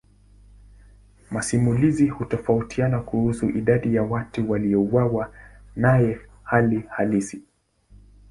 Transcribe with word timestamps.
Masimulizi 1.31 2.07
hutofautiana 2.07 2.99
kuhusu 2.99 3.49
idadi 3.49 3.95
ya 3.95 4.03
watu 4.03 4.51
waliouawa 4.51 5.33
naye 5.75 6.19
hali 6.43 6.79
halisi. 6.89 7.43